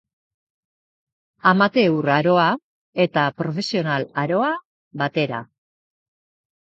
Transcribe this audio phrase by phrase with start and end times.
[1.51, 2.47] Amateur aroa
[3.05, 4.51] eta Profesional aroa
[5.03, 5.43] batera.